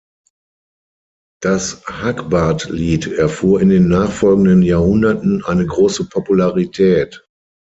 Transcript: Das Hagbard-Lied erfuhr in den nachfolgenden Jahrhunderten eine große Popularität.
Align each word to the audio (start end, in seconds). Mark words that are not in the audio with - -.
Das 1.43 1.85
Hagbard-Lied 1.85 3.05
erfuhr 3.05 3.61
in 3.61 3.69
den 3.69 3.87
nachfolgenden 3.87 4.63
Jahrhunderten 4.63 5.43
eine 5.45 5.67
große 5.67 6.05
Popularität. 6.09 7.23